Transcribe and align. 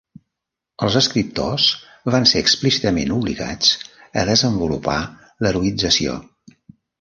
Els 0.85 0.95
escriptors 0.99 1.65
van 2.15 2.25
ser 2.31 2.41
explícitament 2.45 3.13
obligats 3.17 3.71
a 4.23 4.25
desenvolupar 4.31 4.97
l'heroïtzació. 5.45 6.19